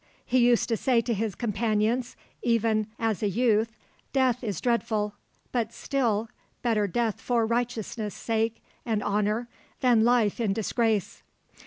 [0.25, 3.77] He used to say to his companions, even as a youth,
[4.13, 5.13] "Death is dreadful,
[5.51, 6.27] but still,
[6.63, 9.47] better death for righteousness' sake and honour
[9.81, 11.21] than life in disgrace."